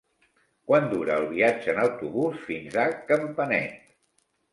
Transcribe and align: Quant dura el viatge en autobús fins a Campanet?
Quant 0.69 0.85
dura 0.93 1.17
el 1.23 1.27
viatge 1.33 1.69
en 1.73 1.81
autobús 1.81 2.39
fins 2.47 2.79
a 2.85 2.87
Campanet? 3.13 3.77